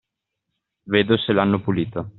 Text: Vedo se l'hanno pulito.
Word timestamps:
Vedo 0.85 1.15
se 1.19 1.31
l'hanno 1.31 1.61
pulito. 1.61 2.09